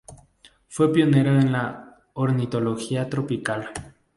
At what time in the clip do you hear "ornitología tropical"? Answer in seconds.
2.15-3.69